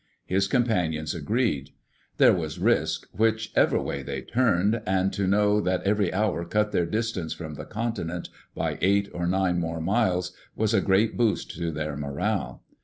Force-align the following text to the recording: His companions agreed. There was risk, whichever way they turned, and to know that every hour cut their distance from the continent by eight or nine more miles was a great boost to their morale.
His 0.25 0.47
companions 0.47 1.13
agreed. 1.13 1.73
There 2.17 2.33
was 2.33 2.57
risk, 2.57 3.07
whichever 3.11 3.79
way 3.79 4.01
they 4.01 4.23
turned, 4.23 4.81
and 4.87 5.13
to 5.13 5.27
know 5.27 5.61
that 5.61 5.83
every 5.83 6.11
hour 6.11 6.43
cut 6.43 6.71
their 6.71 6.87
distance 6.87 7.33
from 7.33 7.53
the 7.53 7.65
continent 7.65 8.29
by 8.55 8.79
eight 8.81 9.09
or 9.13 9.27
nine 9.27 9.59
more 9.59 9.79
miles 9.79 10.31
was 10.55 10.73
a 10.73 10.81
great 10.81 11.17
boost 11.17 11.51
to 11.51 11.69
their 11.69 11.95
morale. 11.95 12.63